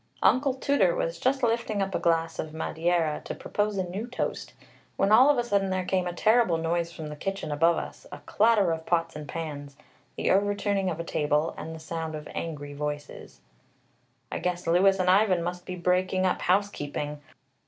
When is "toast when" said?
4.07-5.11